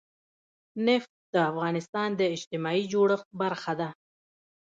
[0.87, 3.89] نفت د افغانستان د اجتماعي جوړښت برخه ده.